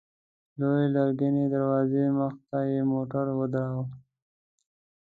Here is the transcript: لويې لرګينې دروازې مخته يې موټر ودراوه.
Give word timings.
لويې 0.59 0.85
لرګينې 0.95 1.45
دروازې 1.53 2.03
مخته 2.19 2.57
يې 2.71 2.81
موټر 2.91 3.25
ودراوه. 3.39 3.85